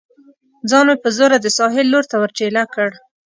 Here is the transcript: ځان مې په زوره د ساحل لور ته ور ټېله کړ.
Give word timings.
ځان 0.69 0.85
مې 0.87 0.95
په 1.03 1.09
زوره 1.17 1.37
د 1.41 1.47
ساحل 1.57 1.87
لور 1.93 2.05
ته 2.11 2.15
ور 2.21 2.31
ټېله 2.37 2.63
کړ. 2.73 2.89